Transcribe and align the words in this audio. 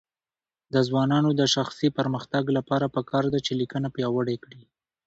د 0.73 0.75
ځوانانو 0.87 1.29
د 1.39 1.41
شخصي 1.55 1.87
پرمختګ 1.97 2.43
لپاره 2.57 2.85
پکار 2.95 3.25
ده 3.33 3.39
چې 3.45 3.51
لیکنه 3.61 3.87
پیاوړې 3.95 4.35
کړي. 4.43 4.61